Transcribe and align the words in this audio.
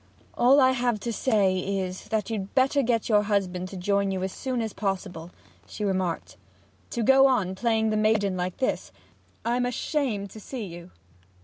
'All 0.33 0.59
I 0.59 0.71
have 0.71 0.99
to 1.01 1.13
say 1.13 1.59
is, 1.59 2.05
that 2.05 2.31
you'd 2.31 2.55
better 2.55 2.81
get 2.81 3.07
your 3.07 3.21
husband 3.21 3.67
to 3.69 3.77
join 3.77 4.09
you 4.09 4.23
as 4.23 4.31
soon 4.31 4.63
as 4.63 4.73
possible,' 4.73 5.29
she 5.67 5.85
remarked. 5.85 6.37
'To 6.89 7.03
go 7.03 7.27
on 7.27 7.53
playing 7.53 7.91
the 7.91 7.97
maiden 7.97 8.35
like 8.35 8.57
this 8.57 8.91
I'm 9.45 9.63
ashamed 9.67 10.31
to 10.31 10.39
see 10.39 10.63
you!' 10.65 10.89